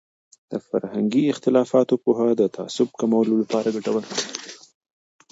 د 0.51 0.53
فرهنګي 0.67 1.23
اختلافاتو 1.33 1.95
پوهه 2.03 2.27
د 2.39 2.41
تعصب 2.55 2.87
کمولو 2.99 3.33
لپاره 3.41 3.73
ګټوره 3.75 4.07
دی. 4.17 4.21